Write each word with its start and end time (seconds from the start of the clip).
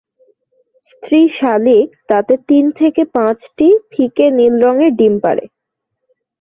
স্ত্রী 0.87 1.21
শালিক 1.37 1.87
তাতে 2.09 2.33
তিন 2.49 2.65
থেকে 2.79 3.01
পাঁচটি 3.15 3.67
ফিকে 3.91 4.25
নীল 4.37 4.53
রঙের 4.65 4.91
ডিম 4.99 5.13
পাড়ে। 5.23 5.45